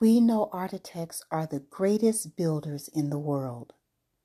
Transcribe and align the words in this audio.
We 0.00 0.20
know 0.20 0.48
architects 0.52 1.22
are 1.30 1.46
the 1.46 1.60
greatest 1.60 2.36
builders 2.36 2.88
in 2.88 3.10
the 3.10 3.18
world. 3.18 3.74